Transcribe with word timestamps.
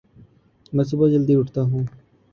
میں 0.73 0.83
صبح 0.83 1.07
جلدی 1.09 1.33
اٹھتاہوں 1.35 1.83